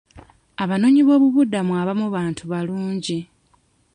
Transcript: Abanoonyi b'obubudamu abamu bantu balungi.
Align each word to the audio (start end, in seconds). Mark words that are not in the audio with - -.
Abanoonyi 0.63 1.01
b'obubudamu 1.07 1.73
abamu 1.81 2.05
bantu 2.15 2.43
balungi. 2.51 3.19